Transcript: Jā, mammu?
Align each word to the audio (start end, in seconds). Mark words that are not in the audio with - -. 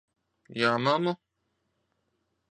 Jā, 0.61 0.71
mammu? 0.87 1.13